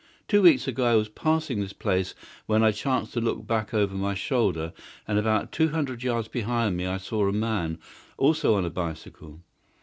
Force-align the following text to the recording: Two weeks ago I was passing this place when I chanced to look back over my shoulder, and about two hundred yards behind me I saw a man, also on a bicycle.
Two 0.27 0.41
weeks 0.41 0.67
ago 0.67 0.83
I 0.83 0.95
was 0.95 1.09
passing 1.09 1.59
this 1.59 1.73
place 1.73 2.15
when 2.47 2.63
I 2.63 2.71
chanced 2.71 3.13
to 3.13 3.21
look 3.21 3.45
back 3.45 3.71
over 3.71 3.93
my 3.93 4.15
shoulder, 4.15 4.73
and 5.07 5.19
about 5.19 5.51
two 5.51 5.67
hundred 5.67 6.01
yards 6.01 6.27
behind 6.27 6.75
me 6.75 6.87
I 6.87 6.97
saw 6.97 7.27
a 7.29 7.31
man, 7.31 7.77
also 8.17 8.55
on 8.55 8.65
a 8.65 8.71
bicycle. 8.71 9.43